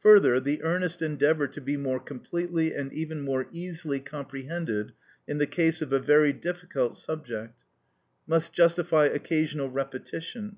[0.00, 4.92] Further, the earnest endeavour to be more completely and even more easily comprehended
[5.26, 7.58] in the case of a very difficult subject,
[8.26, 10.56] must justify occasional repetition.